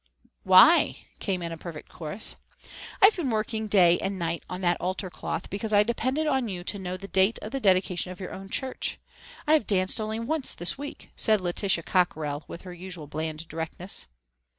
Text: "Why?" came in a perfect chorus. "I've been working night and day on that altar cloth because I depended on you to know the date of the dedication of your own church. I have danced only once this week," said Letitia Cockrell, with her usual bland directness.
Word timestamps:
"Why?" 0.41 1.05
came 1.19 1.43
in 1.43 1.51
a 1.51 1.59
perfect 1.59 1.89
chorus. 1.89 2.35
"I've 3.03 3.15
been 3.15 3.29
working 3.29 3.65
night 3.71 3.99
and 4.01 4.19
day 4.19 4.41
on 4.49 4.61
that 4.61 4.81
altar 4.81 5.11
cloth 5.11 5.51
because 5.51 5.71
I 5.71 5.83
depended 5.83 6.25
on 6.25 6.47
you 6.47 6.63
to 6.63 6.79
know 6.79 6.97
the 6.97 7.07
date 7.07 7.37
of 7.43 7.51
the 7.51 7.59
dedication 7.59 8.11
of 8.11 8.19
your 8.19 8.33
own 8.33 8.49
church. 8.49 8.97
I 9.45 9.53
have 9.53 9.67
danced 9.67 10.01
only 10.01 10.19
once 10.19 10.55
this 10.55 10.75
week," 10.75 11.11
said 11.15 11.39
Letitia 11.39 11.83
Cockrell, 11.83 12.45
with 12.47 12.63
her 12.63 12.73
usual 12.73 13.05
bland 13.05 13.47
directness. 13.47 14.07